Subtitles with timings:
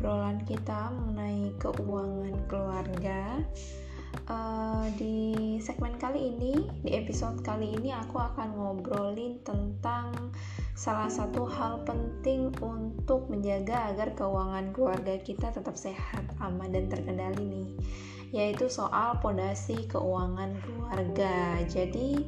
[0.00, 3.36] obrolan kita mengenai keuangan keluarga.
[4.24, 10.32] Uh, di segmen kali ini, di episode kali ini, aku akan ngobrolin tentang
[10.72, 17.44] salah satu hal penting untuk menjaga agar keuangan keluarga kita tetap sehat, aman, dan terkendali
[17.44, 17.68] nih,
[18.32, 21.60] yaitu soal pondasi keuangan keluarga.
[21.68, 22.24] Jadi,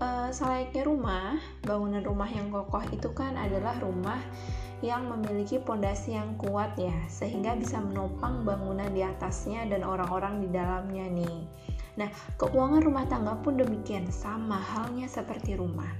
[0.00, 4.18] uh, selayaknya rumah, bangunan rumah yang kokoh itu kan adalah rumah
[4.80, 10.48] yang memiliki pondasi yang kuat ya, sehingga bisa menopang bangunan di atasnya dan orang-orang di
[10.48, 11.38] dalamnya nih.
[12.00, 12.08] Nah,
[12.40, 15.92] keuangan rumah tangga pun demikian, sama halnya seperti rumah.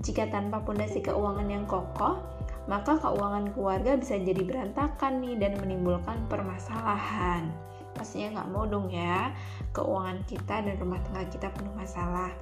[0.00, 2.24] Jika tanpa pondasi keuangan yang kokoh,
[2.64, 7.52] maka keuangan keluarga bisa jadi berantakan nih dan menimbulkan permasalahan.
[7.92, 9.28] Pastinya nggak mau dong ya,
[9.76, 12.32] keuangan kita dan rumah tangga kita penuh masalah.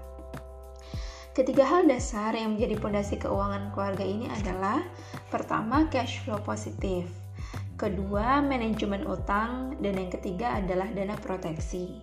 [1.30, 4.82] Ketiga hal dasar yang menjadi pondasi keuangan keluarga ini adalah
[5.30, 7.06] pertama cash flow positif,
[7.78, 12.02] kedua manajemen utang, dan yang ketiga adalah dana proteksi.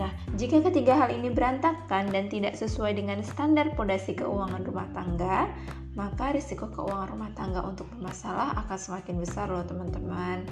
[0.00, 0.08] Nah,
[0.40, 5.52] jika ketiga hal ini berantakan dan tidak sesuai dengan standar pondasi keuangan rumah tangga,
[5.92, 10.48] maka risiko keuangan rumah tangga untuk bermasalah akan semakin besar loh teman-teman.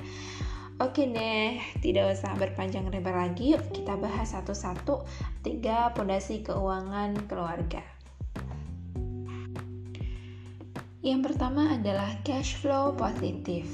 [0.85, 5.01] Oke deh, tidak usah berpanjang lebar lagi, yuk kita bahas satu-satu
[5.41, 7.92] tiga pondasi keuangan keluarga.
[11.03, 13.67] Yang pertama adalah cash flow positif.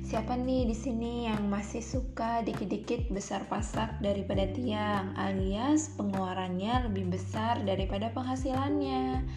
[0.00, 7.12] Siapa nih di sini yang masih suka dikit-dikit besar pasak daripada tiang, alias pengeluarannya lebih
[7.12, 9.28] besar daripada penghasilannya?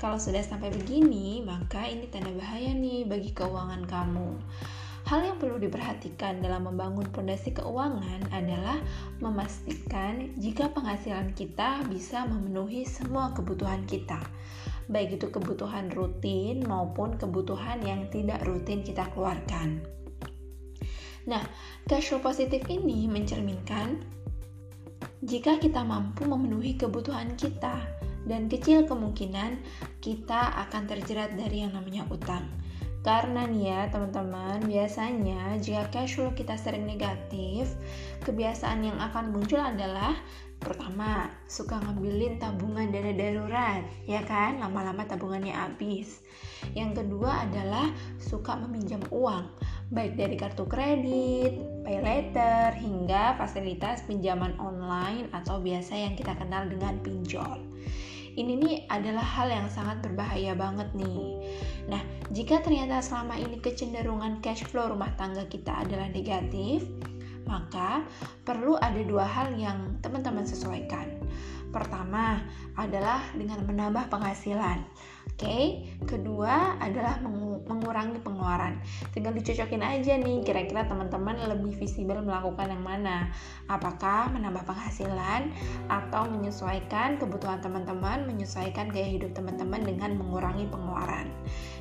[0.00, 4.40] Kalau sudah sampai begini, maka ini tanda bahaya nih bagi keuangan kamu.
[5.12, 8.80] Hal yang perlu diperhatikan dalam membangun fondasi keuangan adalah
[9.20, 14.24] memastikan jika penghasilan kita bisa memenuhi semua kebutuhan kita
[14.88, 19.84] baik itu kebutuhan rutin maupun kebutuhan yang tidak rutin kita keluarkan.
[21.28, 21.44] Nah,
[21.84, 24.00] cash flow positif ini mencerminkan
[25.20, 27.84] jika kita mampu memenuhi kebutuhan kita
[28.24, 29.60] dan kecil kemungkinan
[30.00, 32.48] kita akan terjerat dari yang namanya utang.
[33.08, 37.72] Karena nih ya teman-teman, biasanya jika cash flow kita sering negatif,
[38.20, 40.12] kebiasaan yang akan muncul adalah
[40.60, 44.60] pertama, suka ngambilin tabungan dana darurat, ya kan?
[44.60, 46.20] Lama-lama tabungannya habis.
[46.76, 47.88] Yang kedua adalah
[48.20, 49.56] suka meminjam uang,
[49.88, 51.56] baik dari kartu kredit,
[51.88, 57.56] pay letter, hingga fasilitas pinjaman online atau biasa yang kita kenal dengan pinjol
[58.38, 61.42] ini nih adalah hal yang sangat berbahaya banget nih.
[61.90, 61.98] Nah,
[62.30, 66.86] jika ternyata selama ini kecenderungan cash flow rumah tangga kita adalah negatif,
[67.50, 68.06] maka
[68.46, 71.18] perlu ada dua hal yang teman-teman sesuaikan.
[71.74, 72.40] Pertama
[72.78, 74.86] adalah dengan menambah penghasilan.
[75.38, 75.86] Okay?
[76.08, 77.22] kedua adalah
[77.68, 78.80] mengurangi pengeluaran.
[79.14, 83.30] Tinggal dicocokin aja nih, kira-kira teman-teman lebih visible melakukan yang mana?
[83.70, 85.54] Apakah menambah penghasilan
[85.86, 91.30] atau menyesuaikan kebutuhan teman-teman, menyesuaikan gaya hidup teman-teman dengan mengurangi pengeluaran.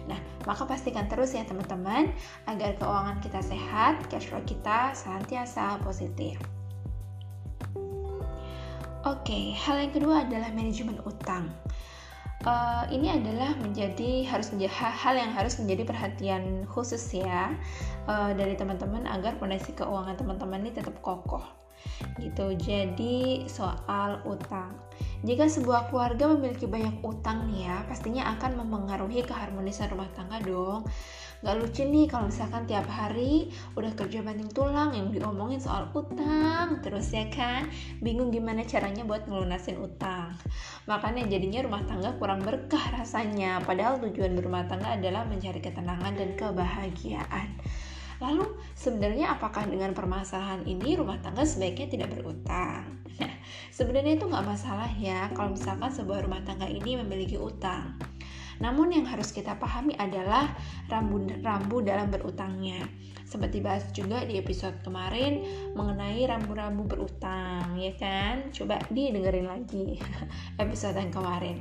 [0.06, 2.14] Nah, maka pastikan terus ya teman-teman
[2.46, 6.38] agar keuangan kita sehat, cash flow kita senantiasa positif.
[9.08, 11.48] Oke, okay, hal yang kedua adalah manajemen utang
[12.46, 17.56] uh, ini adalah menjadi harus menjadi hal yang harus menjadi perhatian khusus ya
[18.06, 21.42] uh, dari teman-teman agar fondasi keuangan teman-teman ini tetap kokoh.
[22.20, 22.58] Gitu.
[22.58, 24.76] Jadi soal utang.
[25.26, 30.86] Jika sebuah keluarga memiliki banyak utang nih ya pastinya akan mempengaruhi keharmonisan rumah tangga dong
[31.46, 36.82] Gak lucu nih kalau misalkan tiap hari udah kerja banting tulang yang diomongin soal utang
[36.82, 37.70] terus ya kan
[38.02, 40.34] bingung gimana caranya buat ngelunasin utang
[40.90, 46.34] makanya jadinya rumah tangga kurang berkah rasanya padahal tujuan berumah tangga adalah mencari ketenangan dan
[46.34, 47.54] kebahagiaan
[48.18, 53.06] Lalu sebenarnya apakah dengan permasalahan ini rumah tangga sebaiknya tidak berutang?
[53.22, 53.34] Nah,
[53.70, 57.94] sebenarnya itu nggak masalah ya kalau misalkan sebuah rumah tangga ini memiliki utang.
[58.64, 60.54] Namun yang harus kita pahami adalah
[60.90, 62.86] rambu-rambu dalam berutangnya.
[63.28, 65.44] Seperti bahas juga di episode kemarin
[65.76, 68.50] mengenai rambu-rambu berutang, ya kan?
[68.56, 70.00] Coba didengerin lagi
[70.64, 71.60] episode yang kemarin.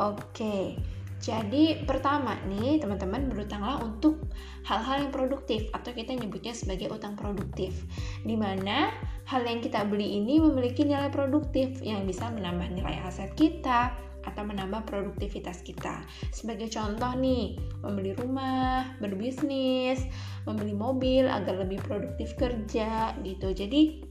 [0.00, 0.80] Oke.
[1.24, 4.28] Jadi pertama nih teman-teman berutanglah untuk
[4.68, 7.72] hal-hal yang produktif atau kita nyebutnya sebagai utang produktif.
[8.20, 8.92] Di mana
[9.24, 14.42] hal yang kita beli ini memiliki nilai produktif yang bisa menambah nilai aset kita, atau
[14.44, 16.04] menambah produktivitas kita.
[16.32, 20.04] Sebagai contoh nih, membeli rumah, berbisnis,
[20.48, 23.52] membeli mobil agar lebih produktif kerja gitu.
[23.52, 24.04] Jadi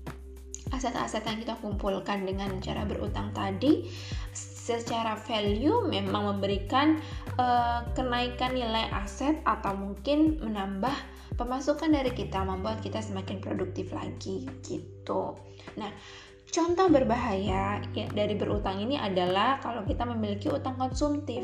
[0.74, 3.86] aset-aset yang kita kumpulkan dengan cara berutang tadi
[4.34, 6.98] secara value memang memberikan
[7.36, 10.96] uh, kenaikan nilai aset atau mungkin menambah
[11.36, 15.36] pemasukan dari kita membuat kita semakin produktif lagi gitu.
[15.76, 15.90] Nah,
[16.54, 21.42] Contoh berbahaya ya, dari berutang ini adalah kalau kita memiliki utang konsumtif,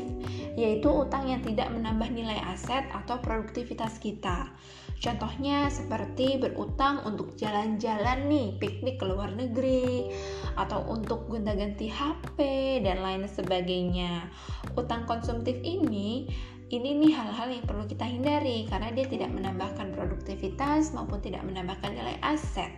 [0.54, 4.54] yaitu utang yang tidak menambah nilai aset atau produktivitas kita.
[5.02, 10.14] Contohnya seperti berutang untuk jalan-jalan nih, piknik ke luar negeri,
[10.54, 12.38] atau untuk gonta-ganti HP
[12.86, 14.30] dan lain sebagainya.
[14.78, 16.30] Utang konsumtif ini
[16.70, 21.98] ini nih hal-hal yang perlu kita hindari karena dia tidak menambahkan produktivitas maupun tidak menambahkan
[21.98, 22.70] nilai aset.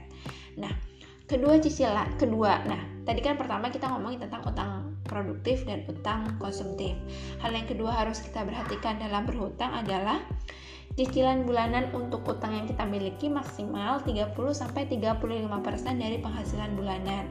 [0.57, 0.73] Nah,
[1.33, 2.61] kedua cicilan kedua.
[2.69, 4.71] Nah tadi kan pertama kita ngomongin tentang utang
[5.09, 6.93] produktif dan utang konsumtif.
[7.41, 10.21] Hal yang kedua harus kita perhatikan dalam berhutang adalah
[10.93, 15.49] cicilan bulanan untuk utang yang kita miliki maksimal 30 sampai 35%
[15.97, 17.25] dari penghasilan bulanan.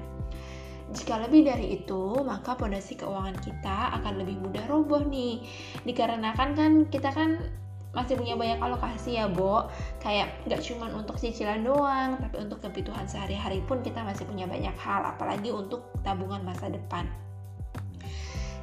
[0.92, 5.40] Jika lebih dari itu, maka pondasi keuangan kita akan lebih mudah roboh nih.
[5.88, 7.61] Dikarenakan kan kita kan
[7.92, 9.68] masih punya banyak alokasi ya Bo
[10.00, 14.76] kayak nggak cuma untuk cicilan doang tapi untuk kebutuhan sehari-hari pun kita masih punya banyak
[14.80, 17.04] hal apalagi untuk tabungan masa depan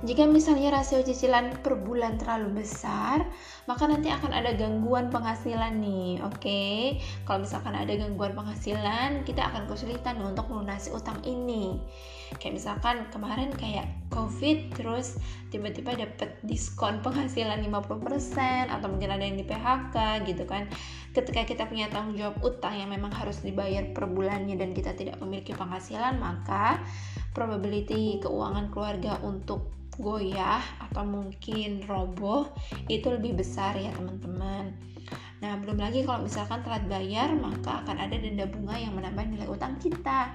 [0.06, 3.26] jika misalnya rasio cicilan per bulan terlalu besar,
[3.66, 6.22] maka nanti akan ada gangguan penghasilan nih.
[6.22, 6.78] Oke, okay?
[7.26, 11.82] kalau misalkan ada gangguan penghasilan, kita akan kesulitan untuk melunasi utang ini.
[12.36, 15.16] Kayak misalkan kemarin kayak COVID terus
[15.48, 20.68] tiba-tiba dapat diskon penghasilan 50% atau mungkin ada yang di PHK gitu kan.
[21.16, 25.16] Ketika kita punya tanggung jawab utang yang memang harus dibayar per bulannya dan kita tidak
[25.24, 26.84] memiliki penghasilan, maka
[27.32, 32.54] probability keuangan keluarga untuk goyah atau mungkin roboh
[32.86, 34.88] itu lebih besar ya teman-teman
[35.38, 39.46] Nah, belum lagi kalau misalkan telat bayar, maka akan ada denda bunga yang menambah nilai
[39.46, 40.34] utang kita.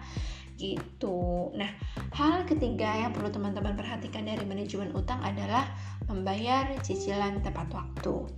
[0.55, 1.49] Gitu.
[1.57, 1.71] Nah,
[2.13, 5.65] hal ketiga yang perlu teman-teman perhatikan dari manajemen utang adalah
[6.05, 8.29] membayar cicilan tepat waktu.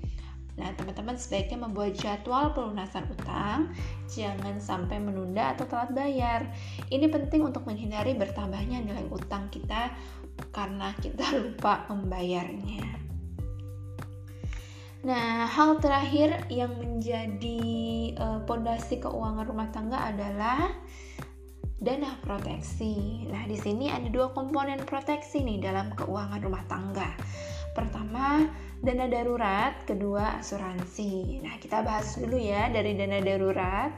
[0.56, 3.75] Nah, teman-teman sebaiknya membuat jadwal pelunasan utang,
[4.07, 6.47] jangan sampai menunda atau telat bayar.
[6.88, 9.91] Ini penting untuk menghindari bertambahnya nilai utang kita
[10.56, 13.03] karena kita lupa membayarnya.
[15.06, 17.62] Nah, hal terakhir yang menjadi
[18.17, 20.65] eh, pondasi uh, keuangan rumah tangga adalah
[21.86, 23.30] dana proteksi.
[23.30, 27.14] Nah, di sini ada dua komponen proteksi nih dalam keuangan rumah tangga.
[27.78, 28.42] Pertama,
[28.82, 31.46] dana darurat, kedua asuransi.
[31.46, 33.94] Nah, kita bahas dulu ya dari dana darurat.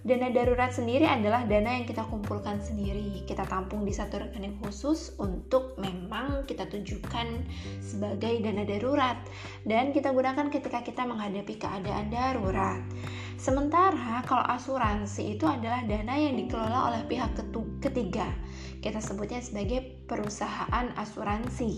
[0.00, 3.20] Dana darurat sendiri adalah dana yang kita kumpulkan sendiri.
[3.28, 7.44] Kita tampung di satu rekening khusus untuk memang kita tujukan
[7.84, 9.20] sebagai dana darurat
[9.68, 12.80] dan kita gunakan ketika kita menghadapi keadaan darurat.
[13.36, 17.36] Sementara kalau asuransi itu adalah dana yang dikelola oleh pihak
[17.84, 18.28] ketiga
[18.80, 21.72] kita sebutnya sebagai perusahaan asuransi,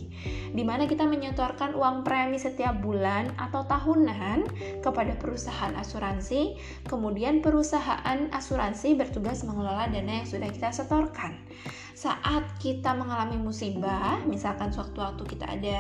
[0.55, 4.47] di mana kita menyetorkan uang premi setiap bulan atau tahunan
[4.81, 6.57] kepada perusahaan asuransi,
[6.87, 11.35] kemudian perusahaan asuransi bertugas mengelola dana yang sudah kita setorkan.
[11.93, 15.79] Saat kita mengalami musibah, misalkan sewaktu-waktu kita ada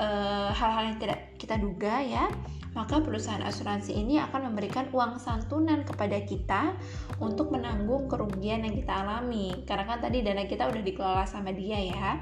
[0.00, 2.26] eh, hal-hal uh, yang tidak kita duga ya,
[2.76, 6.76] maka perusahaan asuransi ini akan memberikan uang santunan kepada kita
[7.18, 9.64] untuk menanggung kerugian yang kita alami.
[9.64, 12.20] Karena kan tadi dana kita udah dikelola sama dia ya.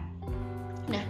[0.88, 1.04] Nah,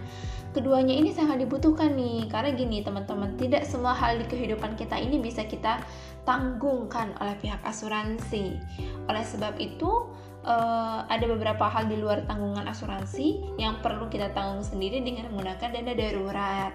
[0.55, 5.19] keduanya ini sangat dibutuhkan nih karena gini teman-teman tidak semua hal di kehidupan kita ini
[5.19, 5.83] bisa kita
[6.23, 8.55] tanggungkan oleh pihak asuransi
[9.11, 10.07] oleh sebab itu
[10.47, 15.75] uh, ada beberapa hal di luar tanggungan asuransi yang perlu kita tanggung sendiri dengan menggunakan
[15.75, 16.71] dana darurat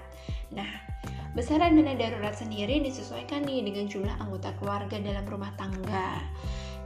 [0.52, 0.89] nah
[1.30, 6.18] Besaran dana darurat sendiri disesuaikan nih dengan jumlah anggota keluarga dalam rumah tangga.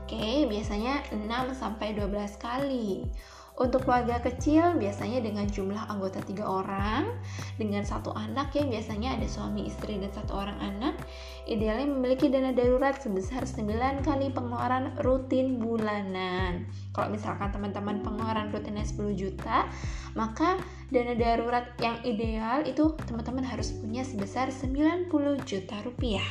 [0.05, 3.09] Oke, biasanya 6 sampai 12 kali.
[3.55, 7.07] Untuk keluarga kecil biasanya dengan jumlah anggota tiga orang
[7.55, 10.99] dengan satu anak ya biasanya ada suami istri dan satu orang anak.
[11.47, 16.67] Idealnya memiliki dana darurat sebesar 9 kali pengeluaran rutin bulanan.
[16.91, 19.71] Kalau misalkan teman-teman pengeluaran rutinnya 10 juta
[20.19, 20.59] maka
[20.91, 25.07] dana darurat yang ideal itu teman-teman harus punya sebesar 90
[25.47, 26.27] juta rupiah.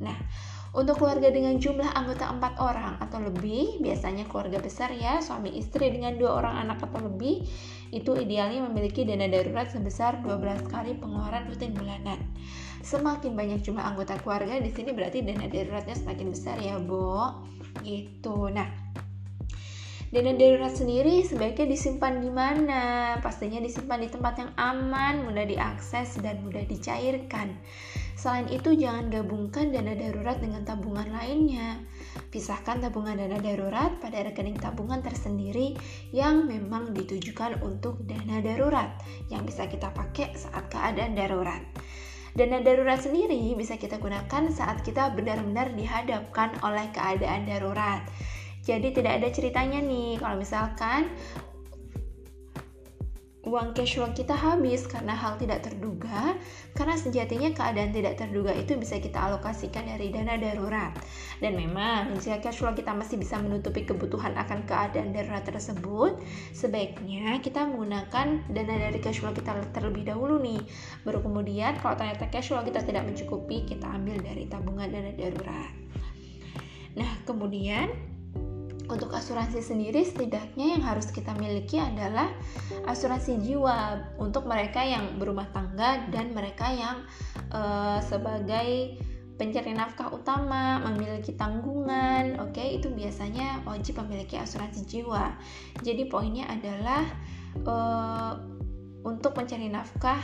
[0.00, 0.16] Nah
[0.72, 5.92] untuk keluarga dengan jumlah anggota empat orang atau lebih, biasanya keluarga besar ya, suami istri
[5.92, 7.44] dengan dua orang anak atau lebih,
[7.92, 12.16] itu idealnya memiliki dana darurat sebesar 12 kali pengeluaran rutin bulanan.
[12.80, 17.44] Semakin banyak jumlah anggota keluarga di sini berarti dana daruratnya semakin besar ya, Bo.
[17.84, 18.48] Gitu.
[18.48, 18.92] Nah,
[20.12, 23.16] Dana darurat sendiri sebaiknya disimpan di mana?
[23.24, 27.56] Pastinya disimpan di tempat yang aman, mudah diakses, dan mudah dicairkan.
[28.14, 31.80] Selain itu, jangan gabungkan dana darurat dengan tabungan lainnya.
[32.28, 35.74] Pisahkan tabungan dana darurat pada rekening tabungan tersendiri
[36.12, 38.96] yang memang ditujukan untuk dana darurat
[39.32, 41.60] yang bisa kita pakai saat keadaan darurat.
[42.32, 48.08] Dana darurat sendiri bisa kita gunakan saat kita benar-benar dihadapkan oleh keadaan darurat.
[48.62, 51.10] Jadi tidak ada ceritanya nih kalau misalkan
[53.42, 56.38] uang cash flow kita habis karena hal tidak terduga,
[56.78, 60.94] karena sejatinya keadaan tidak terduga itu bisa kita alokasikan dari dana darurat.
[61.42, 66.22] Dan memang jika cash flow kita masih bisa menutupi kebutuhan akan keadaan darurat tersebut,
[66.54, 70.62] sebaiknya kita menggunakan dana dari cash flow kita terlebih dahulu nih.
[71.02, 75.74] Baru kemudian kalau ternyata cash flow kita tidak mencukupi, kita ambil dari tabungan dana darurat.
[76.92, 78.11] Nah, kemudian
[78.90, 82.30] untuk asuransi sendiri setidaknya yang harus kita miliki adalah
[82.86, 87.06] asuransi jiwa untuk mereka yang berumah tangga dan mereka yang
[87.54, 88.98] uh, sebagai
[89.42, 95.34] pencari nafkah utama, memiliki tanggungan, oke okay, itu biasanya wajib memiliki asuransi jiwa.
[95.82, 97.02] Jadi poinnya adalah
[97.66, 98.38] uh,
[99.02, 100.20] untuk mencari nafkah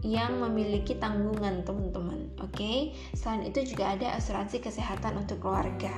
[0.00, 2.56] yang memiliki tanggungan teman-teman, oke.
[2.56, 2.96] Okay?
[3.12, 5.92] Selain itu juga ada asuransi kesehatan untuk keluarga.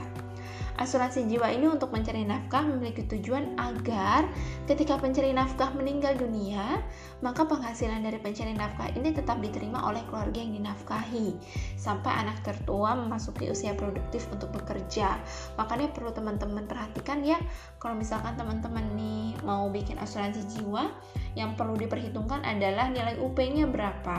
[0.80, 4.24] Asuransi jiwa ini untuk mencari nafkah memiliki tujuan agar
[4.64, 6.80] ketika pencari nafkah meninggal dunia,
[7.20, 11.36] maka penghasilan dari pencari nafkah ini tetap diterima oleh keluarga yang dinafkahi
[11.76, 15.20] sampai anak tertua memasuki usia produktif untuk bekerja.
[15.60, 17.36] Makanya perlu teman-teman perhatikan ya,
[17.76, 20.88] kalau misalkan teman-teman nih mau bikin asuransi jiwa,
[21.36, 24.18] yang perlu diperhitungkan adalah nilai UP-nya berapa.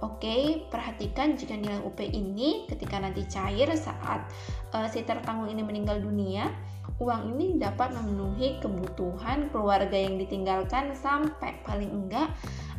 [0.00, 4.32] Oke, perhatikan jika nilai UP ini ketika nanti cair saat
[4.72, 6.48] uh, si tertanggung ini meninggal dunia,
[6.96, 12.32] uang ini dapat memenuhi kebutuhan keluarga yang ditinggalkan sampai paling enggak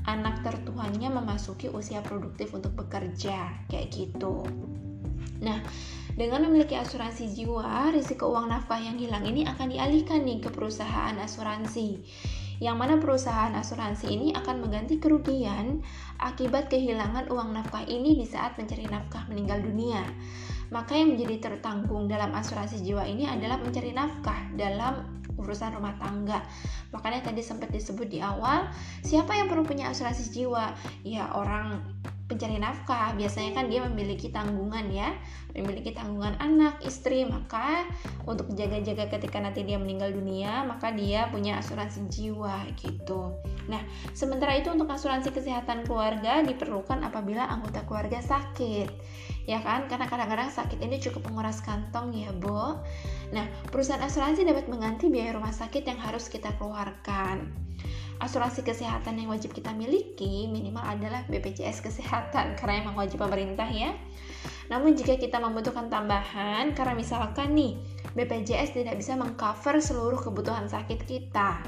[0.09, 4.41] anak tertuanya memasuki usia produktif untuk bekerja, kayak gitu.
[5.45, 5.61] Nah,
[6.17, 11.13] dengan memiliki asuransi jiwa, risiko uang nafkah yang hilang ini akan dialihkan nih ke perusahaan
[11.21, 12.01] asuransi
[12.61, 15.81] yang mana perusahaan asuransi ini akan mengganti kerugian
[16.21, 20.05] akibat kehilangan uang nafkah ini di saat mencari nafkah meninggal dunia.
[20.69, 26.45] Maka yang menjadi tertanggung dalam asuransi jiwa ini adalah mencari nafkah dalam urusan rumah tangga.
[26.93, 28.69] Makanya tadi sempat disebut di awal,
[29.01, 30.71] siapa yang perlu punya asuransi jiwa?
[31.01, 31.81] Ya orang
[32.31, 33.11] pencari nafkah.
[33.19, 35.11] Biasanya kan dia memiliki tanggungan ya
[35.51, 37.27] memiliki tanggungan anak istri.
[37.27, 37.83] Maka
[38.23, 43.35] untuk jaga-jaga ketika nanti dia meninggal dunia maka dia punya asuransi jiwa gitu.
[43.67, 43.83] Nah
[44.15, 48.87] sementara itu untuk asuransi kesehatan keluarga diperlukan apabila anggota keluarga sakit.
[49.49, 49.91] Ya kan?
[49.91, 52.79] Karena kadang-kadang sakit ini cukup menguras kantong ya Bo
[53.31, 57.51] nah perusahaan asuransi dapat mengganti biaya rumah sakit yang harus kita keluarkan
[58.21, 63.97] asuransi kesehatan yang wajib kita miliki minimal adalah BPJS kesehatan karena emang wajib pemerintah ya.
[64.69, 67.75] Namun jika kita membutuhkan tambahan karena misalkan nih
[68.15, 71.59] BPJS tidak bisa mengcover seluruh kebutuhan sakit kita.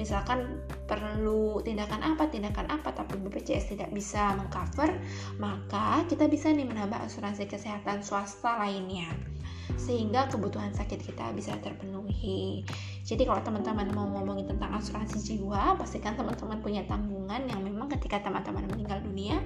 [0.00, 4.96] Misalkan perlu tindakan apa, tindakan apa tapi BPJS tidak bisa mengcover,
[5.36, 9.35] maka kita bisa nih menambah asuransi kesehatan swasta lainnya
[9.74, 12.62] sehingga kebutuhan sakit kita bisa terpenuhi.
[13.02, 18.22] Jadi kalau teman-teman mau ngomongin tentang asuransi jiwa, pastikan teman-teman punya tanggungan yang memang ketika
[18.22, 19.42] teman-teman meninggal dunia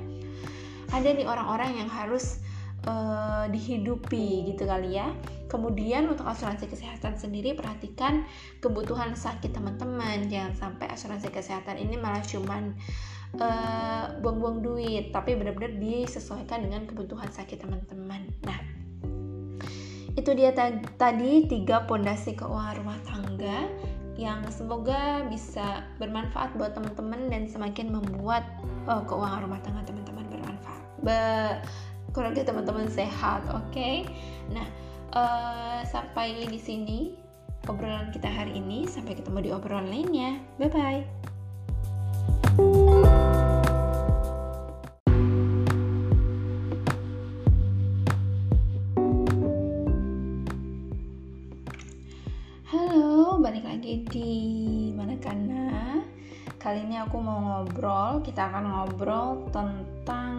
[0.91, 2.43] ada nih orang-orang yang harus
[2.87, 5.11] uh, dihidupi gitu kali ya.
[5.51, 8.27] Kemudian untuk asuransi kesehatan sendiri perhatikan
[8.63, 10.31] kebutuhan sakit teman-teman.
[10.31, 12.75] Jangan sampai asuransi kesehatan ini malah cuman
[13.39, 18.31] uh, buang-buang duit, tapi benar-benar disesuaikan dengan kebutuhan sakit teman-teman.
[18.47, 18.59] Nah,
[20.21, 20.53] itu dia
[21.01, 23.67] tadi tiga pondasi keuangan rumah tangga
[24.21, 28.45] yang semoga bisa bermanfaat buat teman-teman dan semakin membuat
[28.85, 30.83] uh, keuangan rumah tangga teman-teman bermanfaat.
[31.01, 31.21] Be
[32.13, 33.65] keluarga teman-teman sehat, oke?
[33.73, 34.05] Okay?
[34.53, 34.67] Nah,
[35.17, 37.17] uh, sampai di sini
[37.65, 38.85] obrolan kita hari ini.
[38.85, 40.37] Sampai ketemu di obrolan lainnya.
[40.61, 41.01] Bye bye.
[53.81, 55.97] Di mana karena
[56.61, 60.37] kali ini aku mau ngobrol kita akan ngobrol tentang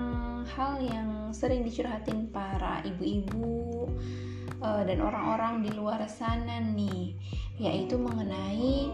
[0.54, 3.90] hal yang sering dicurhatin para ibu-ibu
[4.62, 7.18] uh, dan orang-orang di luar sana nih
[7.58, 8.94] yaitu mengenai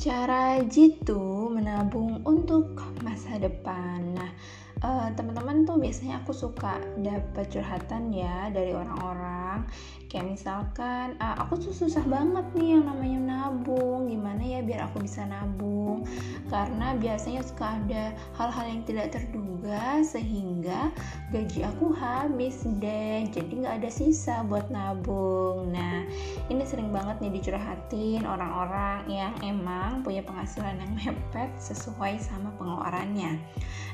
[0.00, 2.72] cara jitu menabung untuk
[3.04, 4.16] masa depan.
[4.16, 4.32] Nah
[4.80, 9.68] teman-teman uh, teman -teman tuh biasanya aku suka dapat curhatan ya dari orang-orang
[10.10, 14.10] kayak misalkan ah, aku tuh susah banget nih yang namanya nabung.
[14.10, 16.02] Gimana ya biar aku bisa nabung?
[16.50, 20.90] Karena biasanya suka ada hal-hal yang tidak terduga sehingga
[21.30, 23.22] gaji aku habis deh.
[23.30, 25.70] Jadi nggak ada sisa buat nabung.
[25.70, 26.02] Nah
[26.50, 33.38] ini sering banget nih dicurhatin orang-orang yang emang punya penghasilan yang mepet sesuai sama pengeluarannya.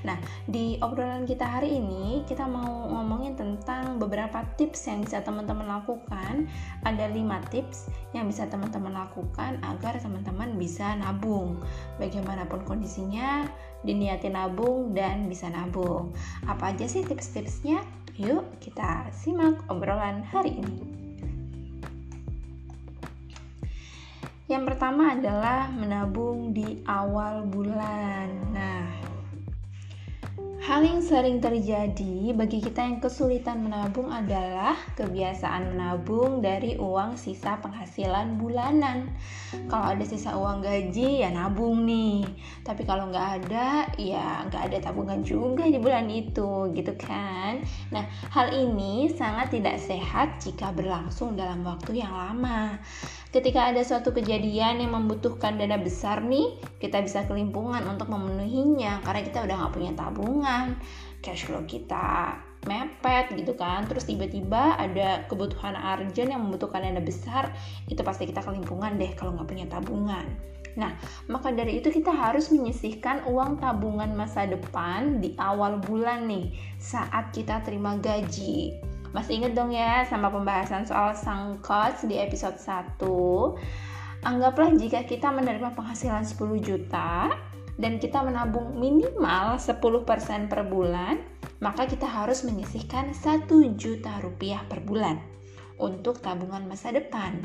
[0.08, 0.16] Nah
[0.48, 6.05] di obrolan kita hari ini kita mau ngomongin tentang beberapa tips yang bisa teman-teman lakukan
[6.86, 11.58] ada lima tips yang bisa teman-teman lakukan agar teman-teman bisa nabung.
[11.98, 13.46] Bagaimanapun kondisinya
[13.82, 16.14] diniatin nabung dan bisa nabung.
[16.46, 17.82] Apa aja sih tips-tipsnya?
[18.16, 20.80] Yuk kita simak obrolan hari ini.
[24.46, 28.30] Yang pertama adalah menabung di awal bulan.
[28.54, 29.05] Nah
[30.66, 37.62] Hal yang sering terjadi bagi kita yang kesulitan menabung adalah kebiasaan menabung dari uang sisa
[37.62, 39.06] penghasilan bulanan.
[39.70, 42.26] Kalau ada sisa uang gaji ya nabung nih,
[42.66, 47.62] tapi kalau nggak ada ya nggak ada tabungan juga di bulan itu, gitu kan?
[47.94, 48.02] Nah,
[48.34, 52.82] hal ini sangat tidak sehat jika berlangsung dalam waktu yang lama
[53.36, 59.20] ketika ada suatu kejadian yang membutuhkan dana besar nih, kita bisa kelimpungan untuk memenuhinya karena
[59.20, 60.55] kita udah nggak punya tabungan,
[61.24, 62.36] cash flow kita
[62.66, 67.54] mepet gitu kan terus tiba-tiba ada kebutuhan urgent yang membutuhkan dana besar
[67.86, 70.26] itu pasti kita kelimpungan deh kalau nggak punya tabungan
[70.76, 70.92] Nah,
[71.26, 77.32] maka dari itu kita harus menyisihkan uang tabungan masa depan di awal bulan nih, saat
[77.32, 78.76] kita terima gaji.
[79.16, 83.00] Masih inget dong ya sama pembahasan soal sang coach di episode 1?
[84.28, 87.32] Anggaplah jika kita menerima penghasilan 10 juta
[87.76, 91.20] dan kita menabung minimal 10% per bulan,
[91.60, 95.20] maka kita harus menyisihkan 1 juta rupiah per bulan
[95.76, 97.36] untuk tabungan masa depan.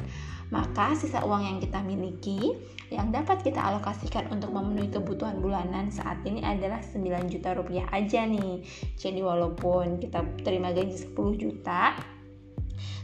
[0.51, 2.59] Maka sisa uang yang kita miliki
[2.91, 8.27] yang dapat kita alokasikan untuk memenuhi kebutuhan bulanan saat ini adalah 9 juta rupiah aja
[8.27, 8.59] nih.
[9.00, 11.95] Jadi walaupun kita terima gaji 10 juta,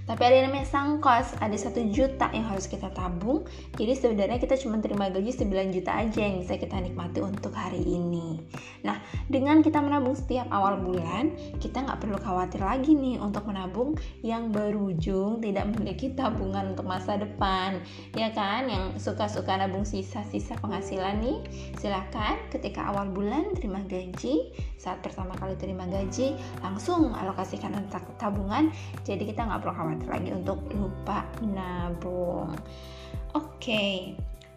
[0.07, 3.43] tapi ada yang namanya sang kos, ada satu juta yang harus kita tabung.
[3.75, 7.83] Jadi sebenarnya kita cuma terima gaji 9 juta aja yang bisa kita nikmati untuk hari
[7.83, 8.39] ini.
[8.87, 13.99] Nah, dengan kita menabung setiap awal bulan, kita nggak perlu khawatir lagi nih untuk menabung
[14.23, 17.83] yang berujung tidak memiliki tabungan untuk masa depan.
[18.15, 21.43] Ya kan, yang suka-suka nabung sisa-sisa penghasilan nih,
[21.83, 28.71] silahkan ketika awal bulan terima gaji, saat pertama kali terima gaji, langsung alokasikan untuk tabungan.
[29.03, 32.55] Jadi kita nggak perlu khawatir lagi untuk lupa menabung.
[33.35, 33.59] Oke.
[33.59, 33.95] Okay.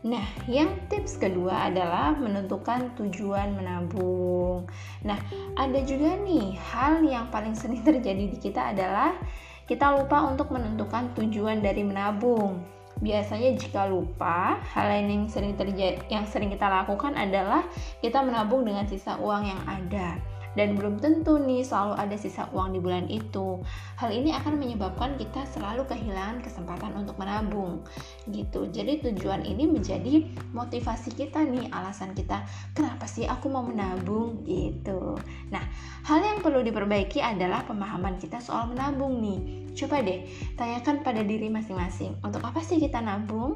[0.06, 4.70] Nah, yang tips kedua adalah menentukan tujuan menabung.
[5.02, 5.18] Nah,
[5.58, 9.18] ada juga nih hal yang paling sering terjadi di kita adalah
[9.66, 12.62] kita lupa untuk menentukan tujuan dari menabung.
[13.02, 17.66] Biasanya jika lupa, hal lain yang sering terjadi yang sering kita lakukan adalah
[17.98, 20.22] kita menabung dengan sisa uang yang ada
[20.58, 23.62] dan belum tentu nih selalu ada sisa uang di bulan itu.
[23.98, 27.86] Hal ini akan menyebabkan kita selalu kehilangan kesempatan untuk menabung
[28.30, 28.66] gitu.
[28.70, 32.42] Jadi tujuan ini menjadi motivasi kita nih, alasan kita
[32.74, 35.18] kenapa sih aku mau menabung gitu.
[35.54, 35.64] Nah,
[36.06, 39.70] hal yang perlu diperbaiki adalah pemahaman kita soal menabung nih.
[39.70, 40.26] Coba deh
[40.58, 43.54] tanyakan pada diri masing-masing, untuk apa sih kita nabung?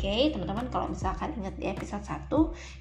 [0.00, 2.32] Okay, teman-teman kalau misalkan ingat di episode 1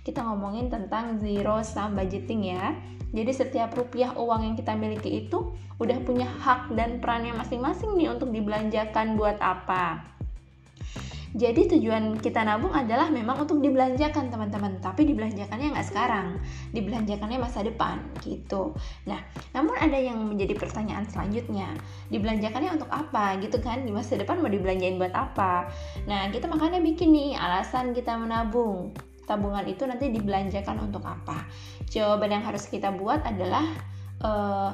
[0.07, 2.71] kita ngomongin tentang zero sum budgeting ya.
[3.11, 5.51] Jadi setiap rupiah uang yang kita miliki itu
[5.83, 10.15] udah punya hak dan perannya masing-masing nih untuk dibelanjakan buat apa.
[11.37, 16.41] Jadi tujuan kita nabung adalah memang untuk dibelanjakan teman-teman, tapi dibelanjakannya nggak sekarang,
[16.73, 18.73] dibelanjakannya masa depan gitu.
[19.05, 19.21] Nah,
[19.53, 21.69] namun ada yang menjadi pertanyaan selanjutnya,
[22.09, 23.85] dibelanjakannya untuk apa gitu kan?
[23.85, 25.69] Di masa depan mau dibelanjain buat apa?
[26.09, 28.97] Nah, kita makanya bikin nih alasan kita menabung.
[29.29, 31.45] Tabungan itu nanti dibelanjakan untuk apa?
[31.93, 33.61] Jawaban yang harus kita buat adalah
[34.25, 34.73] uh,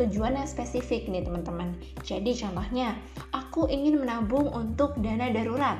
[0.00, 1.76] tujuan yang spesifik nih teman-teman.
[2.00, 2.96] Jadi contohnya,
[3.36, 5.76] aku ingin menabung untuk dana darurat.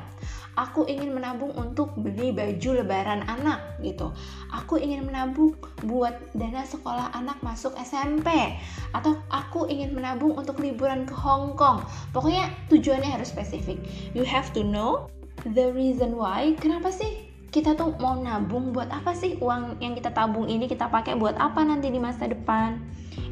[0.59, 4.11] Aku ingin menabung untuk beli baju lebaran anak gitu.
[4.51, 5.55] Aku ingin menabung
[5.87, 8.27] buat dana sekolah anak masuk SMP
[8.91, 11.87] atau aku ingin menabung untuk liburan ke Hong Kong.
[12.11, 13.79] Pokoknya tujuannya harus spesifik.
[14.11, 15.07] You have to know
[15.47, 16.51] the reason why.
[16.59, 20.87] Kenapa sih kita tuh mau nabung buat apa sih uang yang kita tabung ini kita
[20.87, 22.79] pakai buat apa nanti di masa depan?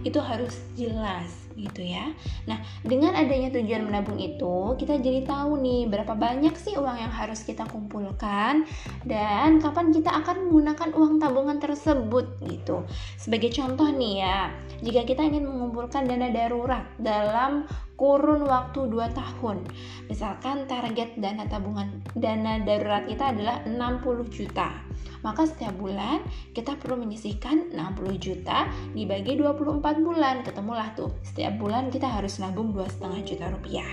[0.03, 2.15] Itu harus jelas gitu ya.
[2.47, 7.11] Nah, dengan adanya tujuan menabung itu, kita jadi tahu nih berapa banyak sih uang yang
[7.11, 8.63] harus kita kumpulkan
[9.03, 12.87] dan kapan kita akan menggunakan uang tabungan tersebut gitu.
[13.19, 17.67] Sebagai contoh nih ya, jika kita ingin mengumpulkan dana darurat dalam
[17.99, 19.67] kurun waktu 2 tahun.
[20.07, 24.71] Misalkan target dana tabungan dana darurat kita adalah 60 juta.
[25.19, 26.23] Maka setiap bulan
[26.55, 30.43] kita perlu menyisihkan 60 juta dibagi 24 bulan.
[30.43, 33.89] Ketemulah tuh, setiap bulan kita harus nabung 2,5 juta rupiah.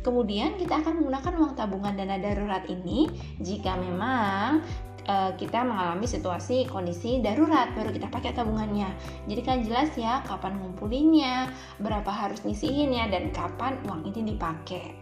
[0.00, 3.10] Kemudian kita akan menggunakan uang tabungan dana darurat ini
[3.42, 4.62] jika memang
[5.08, 8.92] uh, kita mengalami situasi kondisi darurat baru kita pakai tabungannya
[9.26, 11.50] jadi kan jelas ya kapan ngumpulinnya
[11.82, 14.94] berapa harus nyisihinnya dan kapan uang ini dipakai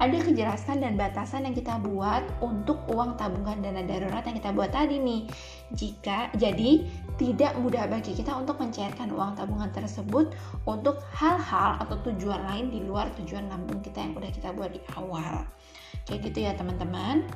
[0.00, 4.72] ada kejelasan dan batasan yang kita buat untuk uang tabungan dana darurat yang kita buat
[4.72, 5.28] tadi nih.
[5.74, 6.82] Jika jadi
[7.20, 10.32] tidak mudah bagi kita untuk mencairkan uang tabungan tersebut
[10.64, 14.80] untuk hal-hal atau tujuan lain di luar tujuan nabung kita yang udah kita buat di
[14.96, 15.44] awal.
[16.08, 17.28] Kayak gitu ya teman-teman.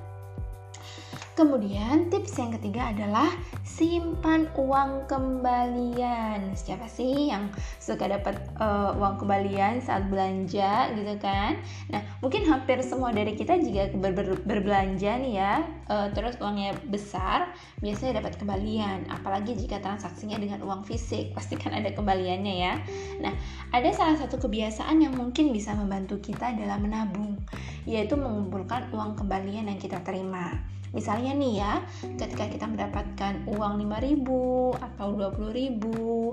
[1.37, 3.29] Kemudian tips yang ketiga adalah
[3.61, 6.57] simpan uang kembalian.
[6.57, 11.61] Siapa sih yang suka dapat uh, uang kembalian saat belanja gitu kan?
[11.93, 15.61] Nah, mungkin hampir semua dari kita jika ber ber berbelanja nih ya,
[15.93, 17.53] uh, terus uangnya besar,
[17.85, 19.05] biasanya dapat kembalian.
[19.13, 22.81] Apalagi jika transaksinya dengan uang fisik, pasti kan ada kembaliannya ya.
[23.21, 23.37] Nah,
[23.77, 27.37] ada salah satu kebiasaan yang mungkin bisa membantu kita dalam menabung,
[27.85, 30.76] yaitu mengumpulkan uang kembalian yang kita terima.
[30.97, 31.85] Misalnya nih ya,
[32.17, 36.33] ketika kita mendapatkan uang 5000 atau 20000 uh,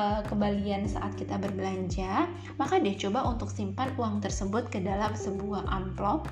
[0.00, 2.24] eh, kembalian saat kita berbelanja,
[2.56, 6.24] maka deh coba untuk simpan uang tersebut ke dalam sebuah amplop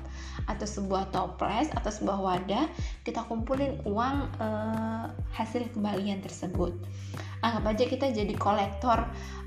[0.49, 2.65] atau sebuah toples atau sebuah wadah,
[3.05, 6.73] kita kumpulin uang uh, hasil kembalian tersebut.
[7.45, 9.05] Anggap aja kita jadi kolektor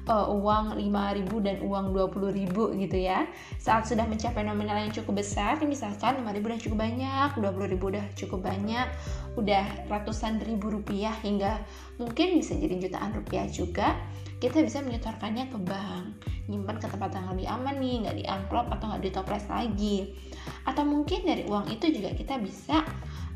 [0.09, 3.27] uh, uang 5000 dan uang 20000 gitu ya.
[3.61, 8.41] Saat sudah mencapai nominal yang cukup besar misalkan 5000 udah cukup banyak 20000 udah cukup
[8.41, 8.89] banyak
[9.39, 11.63] udah ratusan ribu rupiah hingga
[12.03, 13.95] mungkin bisa jadi jutaan rupiah juga
[14.41, 16.05] kita bisa menyetorkannya ke bank.
[16.49, 19.97] Nyimpan ke tempat yang lebih aman nih nggak di amplop atau nggak di toples lagi.
[20.65, 22.81] Atau mungkin dari uang itu juga kita bisa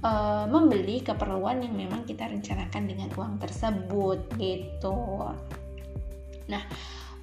[0.00, 4.96] uh, membeli keperluan yang memang kita rencanakan dengan uang tersebut gitu
[6.48, 6.60] Nah,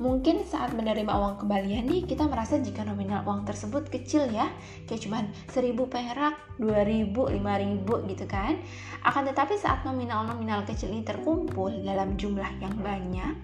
[0.01, 4.49] mungkin saat menerima uang kembalian nih kita merasa jika nominal uang tersebut kecil ya
[4.89, 8.57] kayak cuman 1000 perak 2000 5000 gitu kan.
[9.05, 13.35] Akan tetapi saat nominal-nominal kecil ini terkumpul dalam jumlah yang banyak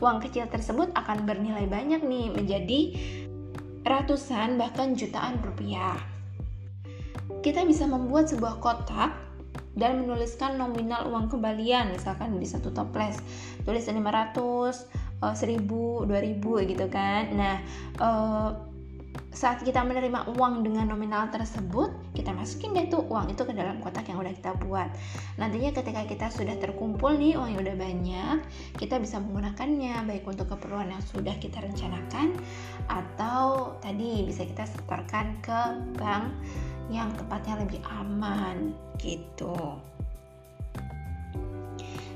[0.00, 2.80] uang kecil tersebut akan bernilai banyak nih menjadi
[3.84, 5.96] ratusan bahkan jutaan rupiah.
[7.44, 9.28] Kita bisa membuat sebuah kotak
[9.78, 13.22] dan menuliskan nominal uang kembalian misalkan di satu toples
[13.62, 17.56] tulis 500 uh, seribu dua ribu gitu kan nah
[18.02, 18.50] uh,
[19.28, 23.78] saat kita menerima uang dengan nominal tersebut, kita masukin deh tuh uang itu ke dalam
[23.78, 24.90] kotak yang udah kita buat.
[25.38, 28.36] Nantinya ketika kita sudah terkumpul nih uang yang udah banyak,
[28.80, 32.34] kita bisa menggunakannya baik untuk keperluan yang sudah kita rencanakan
[32.90, 35.60] atau tadi bisa kita setorkan ke
[36.00, 36.34] bank
[36.88, 39.78] yang tempatnya lebih aman gitu.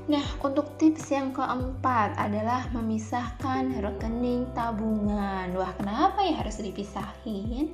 [0.03, 5.47] Nah, untuk tips yang keempat adalah memisahkan rekening tabungan.
[5.55, 7.71] Wah, kenapa ya harus dipisahin?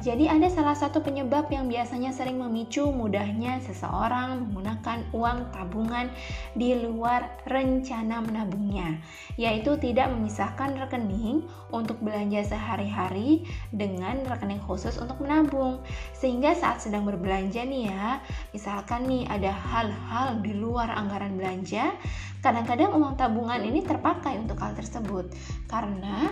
[0.00, 6.08] Jadi, ada salah satu penyebab yang biasanya sering memicu mudahnya seseorang menggunakan uang tabungan
[6.56, 9.04] di luar rencana menabungnya,
[9.36, 13.44] yaitu tidak memisahkan rekening untuk belanja sehari-hari
[13.76, 15.84] dengan rekening khusus untuk menabung.
[16.16, 18.24] Sehingga saat sedang berbelanja nih ya,
[18.56, 21.98] misalkan nih ada hal-hal di luar anggaran belanja belanja,
[22.38, 25.26] kadang-kadang uang tabungan ini terpakai untuk hal tersebut
[25.66, 26.30] karena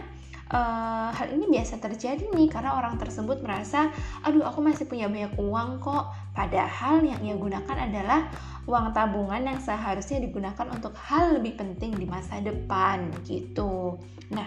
[0.55, 3.91] uh, hal ini biasa terjadi nih karena orang tersebut merasa,
[4.23, 6.15] aduh aku masih punya banyak uang kok.
[6.31, 8.31] Padahal yang ia gunakan adalah
[8.71, 13.99] uang tabungan yang seharusnya digunakan untuk hal lebih penting di masa depan gitu.
[14.31, 14.47] Nah,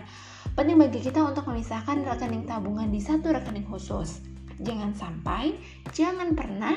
[0.56, 4.24] penting bagi kita untuk memisahkan rekening tabungan di satu rekening khusus.
[4.60, 5.56] Jangan sampai,
[5.96, 6.76] jangan pernah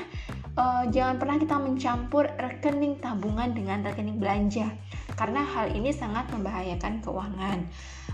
[0.57, 4.71] uh, jangan pernah kita mencampur rekening tabungan dengan rekening belanja
[5.19, 7.69] karena hal ini sangat membahayakan keuangan.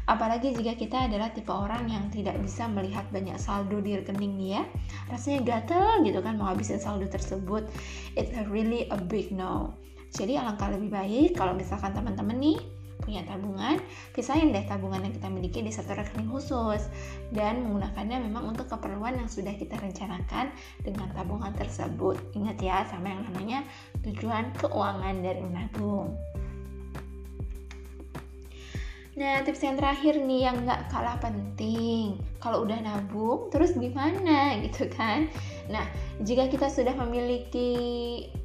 [0.09, 4.51] Apalagi jika kita adalah tipe orang yang tidak bisa melihat banyak saldo di rekening nih
[4.57, 4.63] ya.
[5.13, 7.69] Rasanya gatel gitu kan mau habisin saldo tersebut.
[8.17, 9.77] It's really a big no.
[10.09, 12.57] Jadi alangkah lebih baik kalau misalkan teman-teman nih
[13.09, 13.81] punya tabungan,
[14.13, 16.93] pisahin deh tabungan yang kita miliki di satu rekening khusus
[17.33, 20.53] dan menggunakannya memang untuk keperluan yang sudah kita rencanakan
[20.85, 22.21] dengan tabungan tersebut.
[22.37, 23.65] Ingat ya sama yang namanya
[24.05, 26.13] tujuan keuangan dari menabung.
[29.19, 32.23] Nah, tips yang terakhir nih yang gak kalah penting.
[32.39, 35.27] kalau udah nabung terus gimana gitu kan
[35.69, 35.85] nah
[36.25, 37.71] jika kita sudah memiliki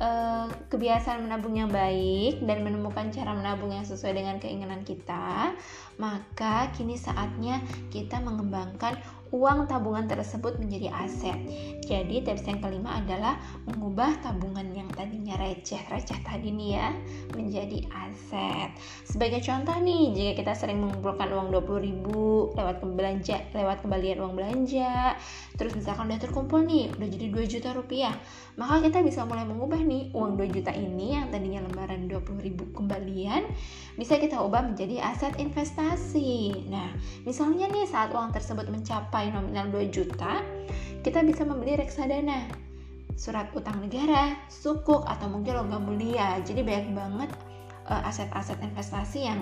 [0.04, 5.56] uh, kebiasaan menabung yang baik dan menemukan cara menabung yang sesuai dengan keinginan kita
[5.96, 9.00] maka kini saatnya kita mengembangkan
[9.34, 11.36] uang tabungan tersebut menjadi aset.
[11.82, 16.88] Jadi tips yang kelima adalah mengubah tabungan yang tadinya receh-receh tadi nih ya
[17.34, 18.70] menjadi aset.
[19.10, 25.18] Sebagai contoh nih, jika kita sering mengumpulkan uang 20.000 lewat belanja, lewat kembalian uang belanja,
[25.58, 28.14] terus misalkan udah terkumpul nih, udah jadi 2 juta rupiah,
[28.54, 33.50] maka kita bisa mulai mengubah nih uang 2 juta ini yang tadinya lembaran 20.000 kembalian
[33.98, 36.70] bisa kita ubah menjadi aset investasi.
[36.70, 36.94] Nah,
[37.26, 40.44] misalnya nih saat uang tersebut mencapai mencapai nominal 2 juta,
[41.04, 42.48] kita bisa membeli reksadana,
[43.16, 46.44] surat utang negara, sukuk, atau mungkin logam mulia.
[46.44, 47.32] Jadi banyak banget
[47.88, 49.40] eh, aset-aset uh, investasi yang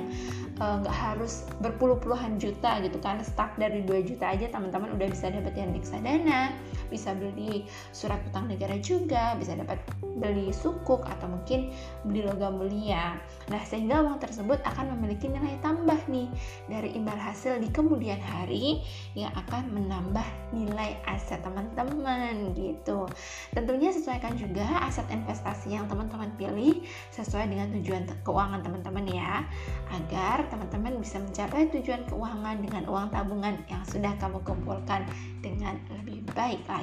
[0.61, 5.07] eh, nggak uh, harus berpuluh-puluhan juta gitu kan stuck dari 2 juta aja teman-teman udah
[5.09, 6.53] bisa dapetin reksadana
[6.91, 7.63] bisa beli
[7.95, 9.79] surat utang negara juga bisa dapat
[10.19, 11.71] beli sukuk atau mungkin
[12.03, 13.15] beli logam mulia
[13.47, 16.27] nah sehingga uang tersebut akan memiliki nilai tambah nih
[16.67, 18.83] dari imbal hasil di kemudian hari
[19.15, 23.07] yang akan menambah nilai aset teman-teman gitu
[23.55, 26.83] tentunya sesuaikan juga aset investasi yang teman-teman pilih
[27.15, 29.47] sesuai dengan tujuan keuangan teman-teman ya
[29.89, 35.05] agar teman-teman bisa mencapai tujuan keuangan dengan uang tabungan yang sudah kamu kumpulkan
[35.45, 36.80] dengan lebih baik lagi.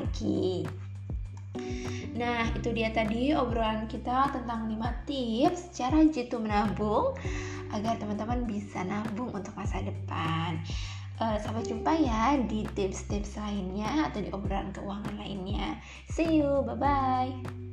[2.19, 7.15] Nah, itu dia tadi obrolan kita tentang 5 tips cara jitu menabung
[7.71, 10.59] agar teman-teman bisa nabung untuk masa depan.
[11.19, 15.79] Uh, sampai jumpa ya di tips-tips lainnya atau di obrolan keuangan lainnya.
[16.07, 17.68] See you, bye-bye.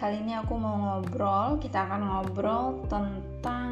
[0.00, 3.68] Kali ini aku mau ngobrol kita akan ngobrol tentang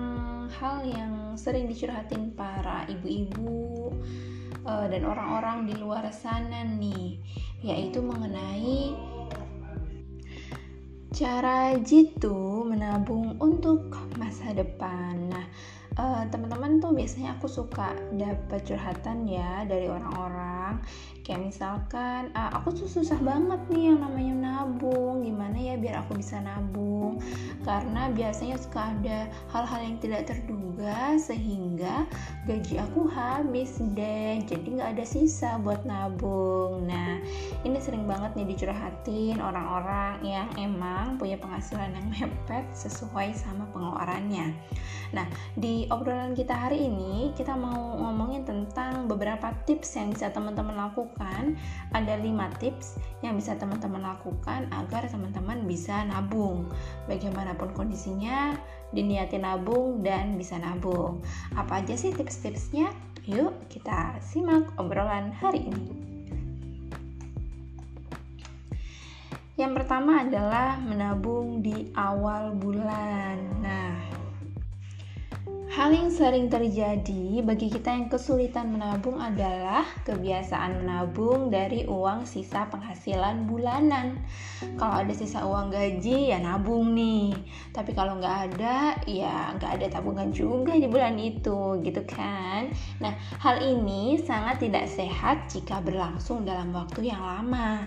[0.60, 3.88] hal yang sering dicurhatin para ibu-ibu
[4.68, 7.16] uh, dan orang-orang di luar sana nih
[7.64, 8.92] yaitu mengenai
[11.16, 13.88] cara jitu menabung untuk
[14.20, 15.32] masa depan.
[15.32, 15.48] Nah
[15.96, 20.84] uh, teman-teman tuh biasanya aku suka dapat curhatan ya dari orang-orang
[21.28, 25.20] kayak misalkan uh, aku tuh susah banget nih yang namanya nabung.
[25.20, 27.20] Gimana ya biar aku bisa nabung?
[27.68, 32.08] Karena biasanya suka ada hal-hal yang tidak terduga sehingga
[32.48, 34.40] gaji aku habis deh.
[34.40, 36.88] Jadi nggak ada sisa buat nabung.
[36.88, 37.20] Nah
[37.60, 44.56] ini sering banget nih dicurhatin orang-orang yang emang punya penghasilan yang mepet sesuai sama pengeluarannya.
[45.12, 45.28] Nah
[45.60, 51.17] di obrolan kita hari ini kita mau ngomongin tentang beberapa tips yang bisa teman-teman lakukan.
[51.88, 56.68] Ada 5 tips yang bisa teman-teman lakukan agar teman-teman bisa nabung.
[57.10, 58.54] Bagaimanapun kondisinya,
[58.92, 61.20] diniatin nabung dan bisa nabung.
[61.58, 62.92] Apa aja sih tips-tipsnya?
[63.28, 65.92] Yuk kita simak obrolan hari ini.
[69.58, 73.42] Yang pertama adalah menabung di awal bulan.
[73.58, 74.07] Nah,
[75.78, 82.66] Hal yang sering terjadi bagi kita yang kesulitan menabung adalah kebiasaan menabung dari uang sisa
[82.66, 84.18] penghasilan bulanan.
[84.74, 87.30] Kalau ada sisa uang gaji ya nabung nih,
[87.70, 92.74] tapi kalau nggak ada ya nggak ada tabungan juga di bulan itu, gitu kan?
[92.98, 97.86] Nah, hal ini sangat tidak sehat jika berlangsung dalam waktu yang lama.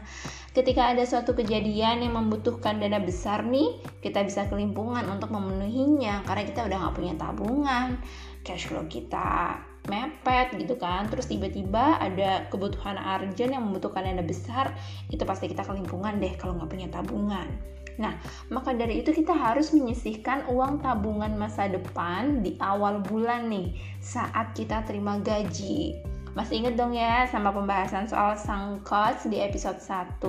[0.51, 6.43] Ketika ada suatu kejadian yang membutuhkan dana besar nih, kita bisa kelimpungan untuk memenuhinya karena
[6.43, 7.95] kita udah nggak punya tabungan,
[8.43, 11.07] cash flow kita mepet gitu kan.
[11.07, 14.75] Terus tiba-tiba ada kebutuhan urgent yang membutuhkan dana besar
[15.07, 17.47] itu pasti kita kelimpungan deh kalau nggak punya tabungan.
[17.95, 18.19] Nah
[18.51, 23.71] maka dari itu kita harus menyisihkan uang tabungan masa depan di awal bulan nih
[24.03, 29.79] saat kita terima gaji masih inget dong ya sama pembahasan soal sang coach di episode
[29.79, 30.23] 1?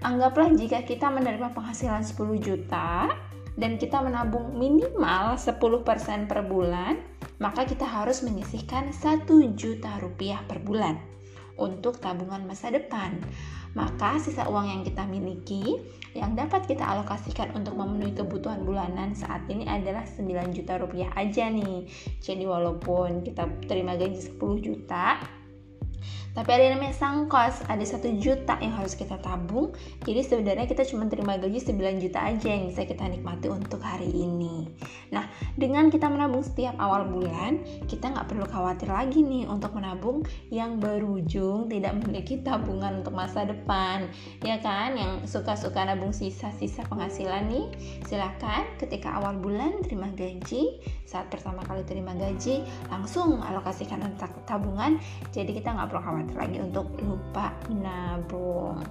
[0.00, 3.10] Anggaplah jika kita menerima penghasilan 10 juta
[3.58, 7.02] dan kita menabung minimal 10% per bulan,
[7.42, 9.26] maka kita harus menyisihkan 1
[9.58, 11.17] juta rupiah per bulan
[11.58, 13.18] untuk tabungan masa depan.
[13.76, 15.76] Maka sisa uang yang kita miliki
[16.16, 21.52] yang dapat kita alokasikan untuk memenuhi kebutuhan bulanan saat ini adalah 9 juta rupiah aja
[21.52, 21.84] nih.
[22.18, 25.20] Jadi walaupun kita terima gaji 10 juta
[26.38, 29.74] tapi ada yang namanya sang kos ada satu juta yang harus kita tabung.
[30.06, 34.06] Jadi sebenarnya kita cuma terima gaji 9 juta aja yang bisa kita nikmati untuk hari
[34.06, 34.70] ini.
[35.10, 35.26] Nah
[35.58, 37.58] dengan kita menabung setiap awal bulan
[37.90, 40.22] kita nggak perlu khawatir lagi nih untuk menabung
[40.54, 44.06] yang berujung tidak memiliki tabungan untuk masa depan.
[44.46, 44.94] Ya kan?
[44.94, 47.66] Yang suka-suka nabung sisa-sisa penghasilan nih
[48.06, 50.78] silakan ketika awal bulan terima gaji.
[51.02, 52.62] Saat pertama kali terima gaji
[52.94, 54.06] langsung alokasikan
[54.46, 55.02] tabungan.
[55.34, 58.82] Jadi kita nggak perlu khawatir lagi untuk lupa nabung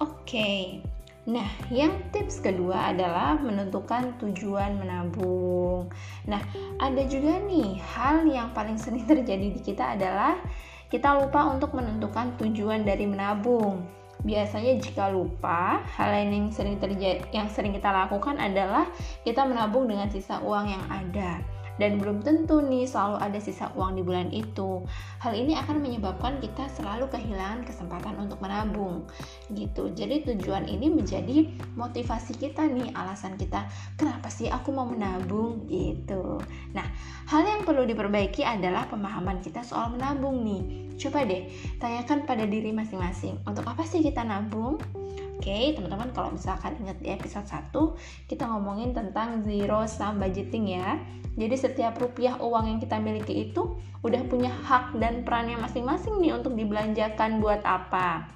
[0.00, 0.82] oke okay.
[1.26, 5.90] Nah, yang tips kedua adalah menentukan tujuan menabung.
[6.22, 6.38] Nah,
[6.78, 10.38] ada juga nih hal yang paling sering terjadi di kita adalah
[10.86, 13.82] kita lupa untuk menentukan tujuan dari menabung.
[14.22, 18.86] Biasanya jika lupa, hal lain yang sering terjadi yang sering kita lakukan adalah
[19.26, 21.42] kita menabung dengan sisa uang yang ada
[21.76, 24.84] dan belum tentu nih selalu ada sisa uang di bulan itu.
[25.20, 29.04] Hal ini akan menyebabkan kita selalu kehilangan kesempatan untuk menabung
[29.52, 29.92] gitu.
[29.92, 36.40] Jadi tujuan ini menjadi motivasi kita nih, alasan kita kenapa sih aku mau menabung gitu.
[36.72, 36.86] Nah,
[37.28, 40.86] hal yang perlu diperbaiki adalah pemahaman kita soal menabung nih.
[40.96, 41.44] Coba deh
[41.76, 44.80] tanyakan pada diri masing-masing, untuk apa sih kita nabung?
[45.36, 47.68] Oke, teman-teman kalau misalkan ingat di episode 1
[48.24, 50.96] kita ngomongin tentang zero sum budgeting ya.
[51.36, 56.32] Jadi setiap rupiah uang yang kita miliki itu udah punya hak dan perannya masing-masing nih
[56.32, 58.35] untuk dibelanjakan buat apa.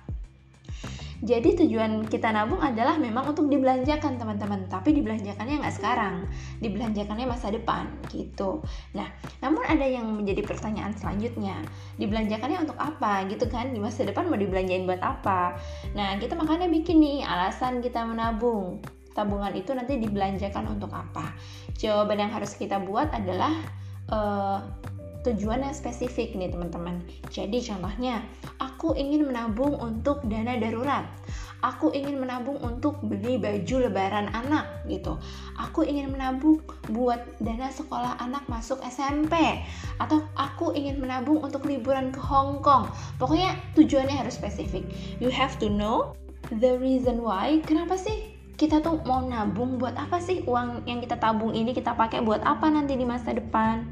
[1.21, 6.25] Jadi tujuan kita nabung adalah memang untuk dibelanjakan teman-teman, tapi dibelanjakannya nggak sekarang,
[6.65, 8.65] dibelanjakannya masa depan gitu.
[8.97, 9.05] Nah,
[9.45, 11.61] namun ada yang menjadi pertanyaan selanjutnya,
[12.01, 13.69] dibelanjakannya untuk apa gitu kan?
[13.77, 15.61] Di masa depan mau dibelanjain buat apa?
[15.93, 18.81] Nah, kita makanya bikin nih alasan kita menabung.
[19.13, 21.37] Tabungan itu nanti dibelanjakan untuk apa?
[21.77, 23.53] Jawaban yang harus kita buat adalah
[24.09, 24.59] uh,
[25.27, 27.05] tujuan yang spesifik nih teman-teman.
[27.29, 28.25] Jadi contohnya,
[28.57, 31.05] aku ingin menabung untuk dana darurat.
[31.61, 35.21] Aku ingin menabung untuk beli baju lebaran anak gitu.
[35.61, 39.61] Aku ingin menabung buat dana sekolah anak masuk SMP
[40.01, 42.89] atau aku ingin menabung untuk liburan ke Hong Kong.
[43.21, 44.89] Pokoknya tujuannya harus spesifik.
[45.21, 46.17] You have to know
[46.49, 47.61] the reason why.
[47.61, 51.93] Kenapa sih kita tuh mau nabung buat apa sih uang yang kita tabung ini kita
[51.93, 53.85] pakai buat apa nanti di masa depan?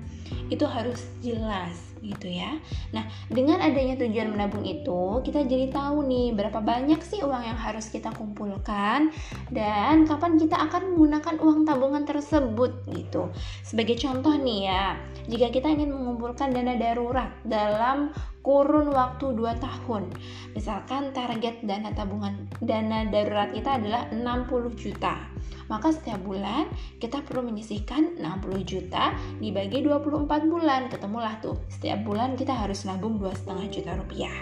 [0.48, 1.76] Itu harus jelas
[2.08, 2.56] gitu ya.
[2.96, 7.58] Nah, dengan adanya tujuan menabung itu, kita jadi tahu nih berapa banyak sih uang yang
[7.60, 9.12] harus kita kumpulkan
[9.52, 13.28] dan kapan kita akan menggunakan uang tabungan tersebut gitu.
[13.60, 14.96] Sebagai contoh nih ya,
[15.28, 20.08] jika kita ingin mengumpulkan dana darurat dalam kurun waktu 2 tahun.
[20.56, 26.66] Misalkan target dana tabungan dana darurat kita adalah 60 juta maka setiap bulan
[26.98, 33.18] kita perlu menyisihkan 60 juta dibagi 24 bulan ketemulah tuh setiap bulan kita harus nabung
[33.18, 34.36] 2,5 juta rupiah.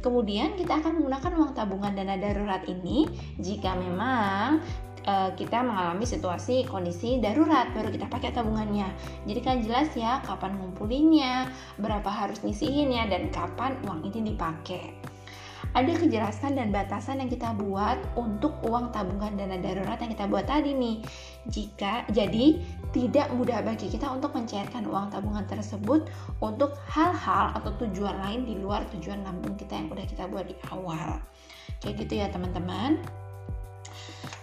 [0.00, 3.04] Kemudian kita akan menggunakan uang tabungan dana darurat ini
[3.36, 4.64] jika memang
[5.04, 8.88] uh, kita mengalami situasi kondisi darurat baru kita pakai tabungannya.
[9.28, 14.99] Jadi kan jelas ya kapan ngumpulinnya berapa harus nyisihinnya dan kapan uang ini dipakai
[15.70, 20.46] ada kejelasan dan batasan yang kita buat untuk uang tabungan dana darurat yang kita buat
[20.50, 20.98] tadi nih.
[21.46, 22.58] Jika jadi
[22.90, 26.10] tidak mudah bagi kita untuk mencairkan uang tabungan tersebut
[26.42, 30.56] untuk hal-hal atau tujuan lain di luar tujuan lambung kita yang udah kita buat di
[30.74, 31.22] awal.
[31.78, 32.98] Kayak gitu ya teman-teman.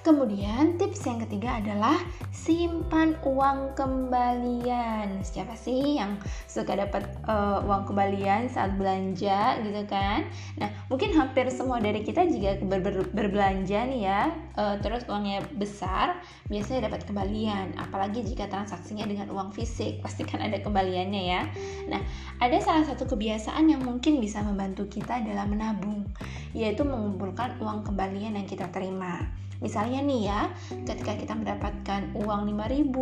[0.08, 2.00] Kemudian tips yang ketiga adalah
[2.32, 5.20] simpan uang kembalian.
[5.20, 6.16] Siapa sih yang
[6.48, 10.24] suka dapat uh, uang kembalian saat belanja gitu kan?
[10.64, 15.44] Nah, mungkin hampir semua dari kita jika ber ber berbelanja nih ya, uh, terus uangnya
[15.60, 17.76] besar, biasanya dapat kembalian.
[17.76, 21.44] Apalagi jika transaksinya dengan uang fisik, pasti kan ada kembaliannya ya.
[21.92, 22.00] Nah,
[22.40, 26.08] ada salah satu kebiasaan yang mungkin bisa membantu kita dalam menabung,
[26.56, 29.47] yaitu mengumpulkan uang kembalian yang kita terima.
[29.60, 30.42] Misalnya nih ya,
[30.86, 32.94] ketika kita mendapatkan uang 5000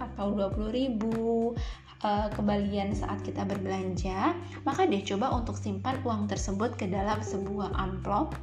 [0.00, 0.98] atau 20000
[2.02, 7.74] uh, kembalian saat kita berbelanja, maka deh coba untuk simpan uang tersebut ke dalam sebuah
[7.74, 8.34] amplop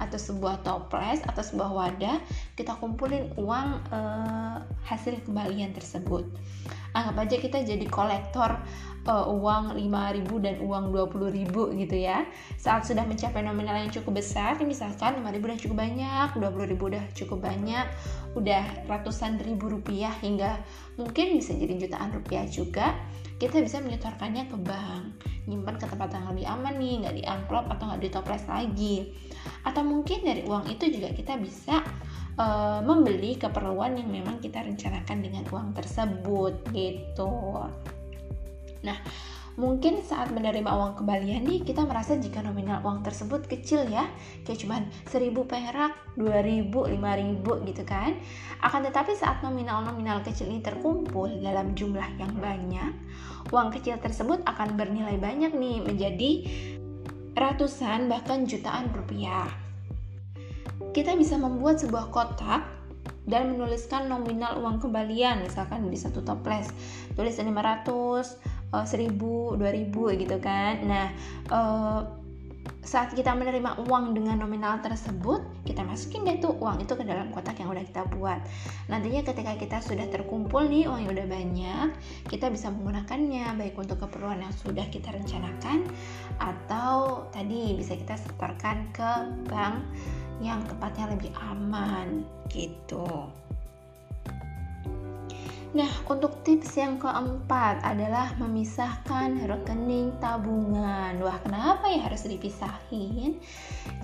[0.00, 2.18] atau sebuah toples atau sebuah wadah,
[2.56, 4.58] kita kumpulin uang uh,
[4.88, 6.24] hasil kembalian tersebut.
[6.92, 8.60] Anggap aja kita jadi kolektor
[9.06, 12.26] uh, uang 5000 dan uang 20000 gitu ya.
[12.58, 17.38] Saat sudah mencapai nominal yang cukup besar misalkan 5000 udah cukup banyak 20000 udah cukup
[17.42, 17.86] banyak
[18.32, 20.56] udah ratusan ribu rupiah hingga
[20.96, 22.96] mungkin bisa jadi jutaan rupiah juga
[23.36, 25.04] kita bisa menyetorkannya ke bank.
[25.50, 28.96] Nyimpan ke tempat yang lebih aman nih nggak di amplop atau nggak di toples lagi.
[29.66, 31.82] Atau mungkin dari uang itu juga kita bisa
[32.38, 37.66] uh, membeli keperluan yang memang kita rencanakan dengan uang tersebut gitu
[38.82, 38.98] Nah,
[39.52, 44.08] Mungkin saat menerima uang kembalian nih kita merasa jika nominal uang tersebut kecil ya,
[44.48, 48.16] kayak cuman 1000 perak, 2000, 5000 gitu kan.
[48.64, 52.96] Akan tetapi saat nominal-nominal kecil ini terkumpul dalam jumlah yang banyak,
[53.52, 56.30] uang kecil tersebut akan bernilai banyak nih menjadi
[57.36, 59.52] ratusan bahkan jutaan rupiah.
[60.96, 62.64] Kita bisa membuat sebuah kotak
[63.28, 66.74] dan menuliskan nominal uang kembalian misalkan di satu toples
[67.14, 69.16] tulis 500 uh, 1000
[69.60, 71.06] 2000 gitu kan nah
[71.52, 72.22] uh,
[72.82, 77.30] saat kita menerima uang dengan nominal tersebut, kita masukin deh tuh uang itu ke dalam
[77.30, 78.42] kotak yang udah kita buat.
[78.90, 81.88] Nantinya ketika kita sudah terkumpul nih uang yang udah banyak,
[82.26, 85.86] kita bisa menggunakannya baik untuk keperluan yang sudah kita rencanakan
[86.42, 89.10] atau tadi bisa kita setorkan ke
[89.46, 89.78] bank
[90.42, 93.30] yang tepatnya lebih aman gitu.
[95.72, 101.16] Nah, untuk tips yang keempat adalah memisahkan rekening tabungan.
[101.24, 103.40] Wah, kenapa ya harus dipisahin?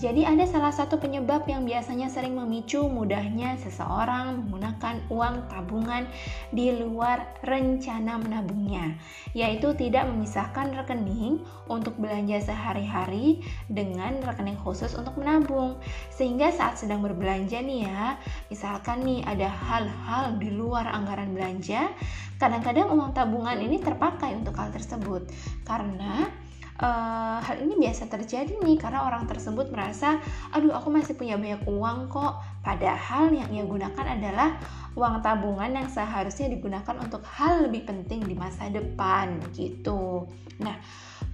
[0.00, 6.08] Jadi ada salah satu penyebab yang biasanya sering memicu mudahnya seseorang menggunakan uang tabungan
[6.56, 8.96] di luar rencana menabungnya,
[9.36, 15.76] yaitu tidak memisahkan rekening untuk belanja sehari-hari dengan rekening khusus untuk menabung.
[16.08, 18.16] Sehingga saat sedang berbelanja nih ya,
[18.48, 21.90] misalkan nih ada hal-hal di luar anggaran belanja belanja,
[22.38, 25.26] kadang-kadang uang tabungan ini terpakai untuk hal tersebut
[25.66, 26.30] karena
[26.78, 30.22] uh, hal ini biasa terjadi nih karena orang tersebut merasa,
[30.54, 32.38] aduh aku masih punya banyak uang kok.
[32.62, 34.54] Padahal yang ia gunakan adalah
[34.94, 40.30] uang tabungan yang seharusnya digunakan untuk hal lebih penting di masa depan gitu.
[40.62, 40.78] Nah,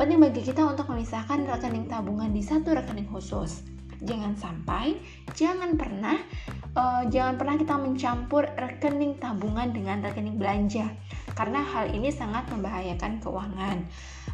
[0.01, 3.74] penting bagi kita untuk memisahkan rekening tabungan di satu rekening khusus
[4.05, 5.01] jangan sampai
[5.33, 6.17] jangan pernah
[6.77, 10.91] uh, jangan pernah kita mencampur rekening tabungan dengan rekening belanja.
[11.35, 13.83] Karena hal ini sangat membahayakan keuangan.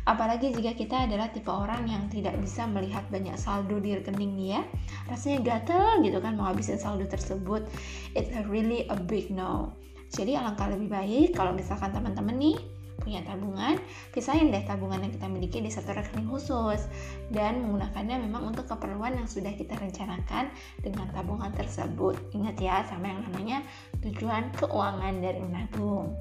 [0.05, 4.61] Apalagi jika kita adalah tipe orang yang tidak bisa melihat banyak saldo di rekening ya.
[5.09, 7.64] Rasanya gatel gitu kan mau habisin saldo tersebut.
[8.12, 9.77] It's a really a big no.
[10.11, 13.80] Jadi alangkah lebih baik kalau misalkan teman-teman nih punya tabungan,
[14.12, 16.84] pisahin deh tabungan yang kita miliki di satu rekening khusus
[17.32, 20.53] dan menggunakannya memang untuk keperluan yang sudah kita rencanakan
[20.84, 22.20] dengan tabungan tersebut.
[22.36, 23.64] Ingat ya sama yang namanya
[24.05, 26.12] tujuan keuangan dari menabung.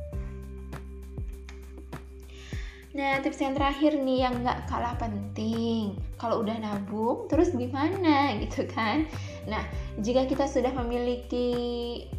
[2.90, 5.94] Nah, tips yang terakhir nih yang nggak kalah penting.
[6.18, 9.06] Kalau udah nabung, terus gimana gitu kan?
[9.46, 9.62] Nah,
[10.02, 11.50] jika kita sudah memiliki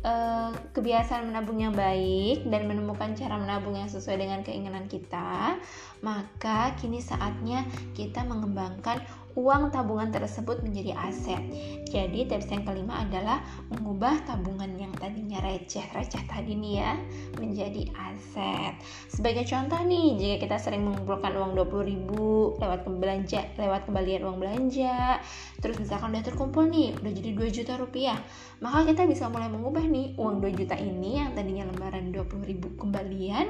[0.07, 5.59] uh, kebiasaan menabung yang baik dan menemukan cara menabung yang sesuai dengan keinginan kita,
[6.07, 7.67] maka kini saatnya
[7.99, 9.03] kita mengembangkan
[9.39, 11.43] uang tabungan tersebut menjadi aset.
[11.91, 16.93] Jadi tips yang kelima adalah mengubah tabungan yang tadinya receh-receh tadi nih ya
[17.39, 18.75] menjadi aset.
[19.11, 25.19] Sebagai contoh nih, jika kita sering mengumpulkan uang 20.000 lewat belanja, lewat kembalian uang belanja,
[25.59, 28.19] terus misalkan udah terkumpul nih, udah jadi 2 juta rupiah,
[28.61, 33.49] maka kita bisa mulai mengubah nih uang 2 juta ini yang tadinya lembaran 20.000 kembalian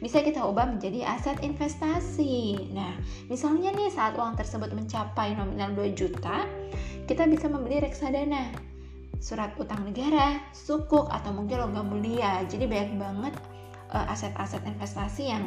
[0.00, 2.68] bisa kita ubah menjadi aset investasi.
[2.72, 2.96] Nah,
[3.28, 6.46] misalnya nih saat uang tersebut mencapai mencapai nominal 2 juta,
[7.10, 8.52] kita bisa membeli reksadana,
[9.18, 12.46] surat utang negara, sukuk, atau mungkin logam mulia.
[12.46, 13.34] Jadi banyak banget
[13.90, 15.44] eh, aset-aset uh, investasi yang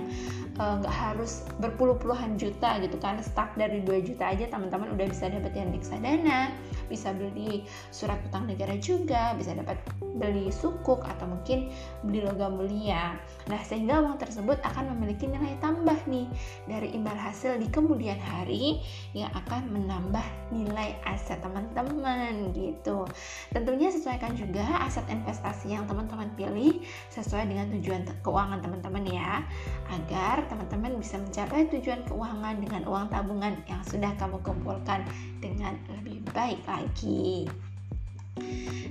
[0.60, 5.08] eh, nggak uh, harus berpuluh-puluhan juta gitu kan stuck dari 2 juta aja teman-teman udah
[5.08, 6.52] bisa dapetin reksadana
[6.88, 9.80] bisa beli surat utang negara juga bisa dapat
[10.18, 11.74] beli sukuk atau mungkin
[12.06, 13.18] beli logam mulia.
[13.50, 16.30] Nah sehingga uang tersebut akan memiliki nilai tambah nih
[16.70, 18.80] dari imbal hasil di kemudian hari
[19.18, 20.24] yang akan menambah
[20.54, 23.10] nilai aset teman-teman gitu.
[23.50, 29.42] Tentunya sesuaikan juga aset investasi yang teman-teman pilih sesuai dengan tujuan keuangan teman-teman ya
[29.90, 35.04] agar teman-teman bisa mencapai tujuan keuangan dengan uang tabungan yang sudah kamu kumpulkan
[35.44, 37.52] dengan lebih baik lagi.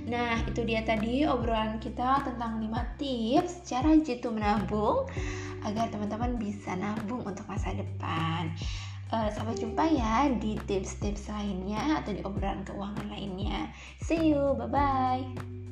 [0.07, 5.09] Nah, itu dia tadi obrolan kita tentang 5 tips cara jitu menabung
[5.65, 8.51] agar teman-teman bisa nabung untuk masa depan.
[9.13, 13.69] Uh, sampai jumpa ya di tips-tips lainnya atau di obrolan keuangan lainnya.
[14.01, 15.62] See you, bye-bye.